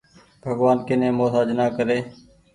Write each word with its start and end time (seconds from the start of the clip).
ڀڳوآن 0.43 0.77
ڪي 0.87 0.95
ني 0.99 1.09
مهتآج 1.19 1.47
نآ 1.57 1.65
ڪري۔ 1.75 1.99